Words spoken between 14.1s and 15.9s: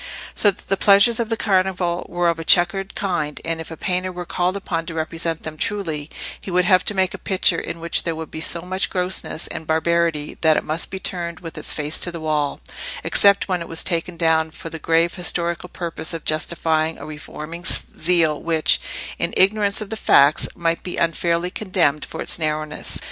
down for the grave historical